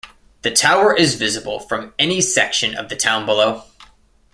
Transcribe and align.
The 0.41 0.49
tower 0.49 0.95
is 0.97 1.13
visible 1.13 1.59
from 1.59 1.93
any 1.99 2.21
section 2.21 2.73
of 2.73 2.89
the 2.89 2.95
town 2.95 3.27
below. 3.27 3.65